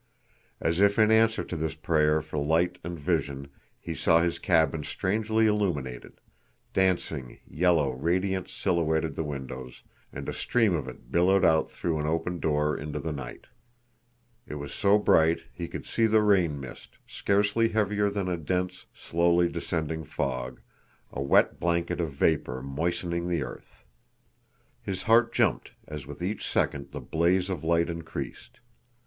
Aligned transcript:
As 0.59 0.81
if 0.81 0.97
in 0.97 1.11
answer 1.11 1.43
to 1.43 1.55
this 1.55 1.75
prayer 1.75 2.21
for 2.23 2.43
light 2.43 2.79
and 2.83 2.97
vision 2.97 3.49
he 3.79 3.93
saw 3.93 4.19
his 4.19 4.39
cabin 4.39 4.83
strangely 4.83 5.45
illumined; 5.45 6.13
dancing, 6.73 7.37
yellow 7.47 7.91
radiance 7.91 8.51
silhouetted 8.51 9.13
the 9.15 9.23
windows, 9.23 9.83
and 10.11 10.27
a 10.27 10.33
stream 10.33 10.73
of 10.73 10.87
it 10.87 11.11
billowed 11.11 11.45
out 11.45 11.69
through 11.69 11.99
an 11.99 12.07
open 12.07 12.39
door 12.39 12.75
into 12.75 12.99
the 12.99 13.11
night. 13.11 13.45
It 14.47 14.55
was 14.55 14.73
so 14.73 14.97
bright 14.97 15.41
he 15.53 15.67
could 15.67 15.85
see 15.85 16.07
the 16.07 16.23
rain 16.23 16.59
mist, 16.59 16.97
scarcely 17.05 17.69
heavier 17.69 18.09
than 18.09 18.27
a 18.27 18.37
dense, 18.37 18.87
slowly 18.95 19.49
descending 19.49 20.03
fog, 20.03 20.61
a 21.11 21.21
wet 21.21 21.59
blanket 21.59 22.01
of 22.01 22.09
vapor 22.09 22.63
moistening 22.63 23.29
the 23.29 23.43
earth. 23.43 23.83
His 24.81 25.03
heart 25.03 25.31
jumped 25.31 25.73
as 25.87 26.07
with 26.07 26.23
each 26.23 26.49
second 26.49 26.89
the 26.89 27.01
blaze 27.01 27.51
of 27.51 27.63
light 27.63 27.87
increased. 27.87 28.61